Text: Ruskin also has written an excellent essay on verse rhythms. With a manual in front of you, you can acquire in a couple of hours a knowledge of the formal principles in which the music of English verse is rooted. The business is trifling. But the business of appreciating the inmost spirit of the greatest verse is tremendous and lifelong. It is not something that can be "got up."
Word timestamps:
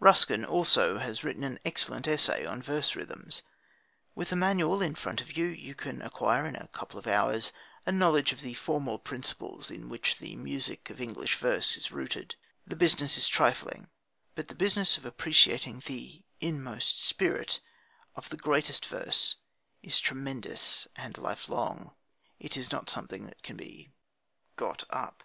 Ruskin 0.00 0.44
also 0.44 0.98
has 0.98 1.24
written 1.24 1.42
an 1.42 1.58
excellent 1.64 2.06
essay 2.06 2.46
on 2.46 2.62
verse 2.62 2.94
rhythms. 2.94 3.42
With 4.14 4.30
a 4.30 4.36
manual 4.36 4.80
in 4.80 4.94
front 4.94 5.20
of 5.20 5.36
you, 5.36 5.46
you 5.46 5.74
can 5.74 6.02
acquire 6.02 6.46
in 6.46 6.54
a 6.54 6.68
couple 6.68 7.00
of 7.00 7.08
hours 7.08 7.50
a 7.84 7.90
knowledge 7.90 8.32
of 8.32 8.40
the 8.40 8.54
formal 8.54 9.00
principles 9.00 9.72
in 9.72 9.88
which 9.88 10.18
the 10.18 10.36
music 10.36 10.88
of 10.88 11.00
English 11.00 11.34
verse 11.34 11.76
is 11.76 11.90
rooted. 11.90 12.36
The 12.64 12.76
business 12.76 13.18
is 13.18 13.26
trifling. 13.28 13.90
But 14.36 14.46
the 14.46 14.54
business 14.54 14.98
of 14.98 15.04
appreciating 15.04 15.80
the 15.84 16.22
inmost 16.40 17.02
spirit 17.02 17.58
of 18.14 18.28
the 18.28 18.36
greatest 18.36 18.86
verse 18.86 19.34
is 19.82 19.98
tremendous 19.98 20.86
and 20.94 21.18
lifelong. 21.18 21.92
It 22.38 22.56
is 22.56 22.70
not 22.70 22.88
something 22.88 23.26
that 23.26 23.42
can 23.42 23.56
be 23.56 23.90
"got 24.54 24.84
up." 24.90 25.24